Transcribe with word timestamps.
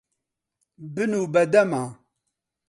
بنوو 0.93 1.23
بە 1.33 1.43
دەما. 1.53 1.83